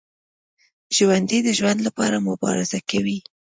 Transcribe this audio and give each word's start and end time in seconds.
ژوندي 0.97 1.39
د 1.43 1.49
ژوند 1.57 1.79
لپاره 1.87 2.25
مبارزه 2.29 2.79
کوي 2.89 3.19